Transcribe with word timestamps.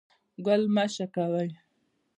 ګل 0.45 0.61
مه 0.73 0.83
شکولوئ 0.95 1.49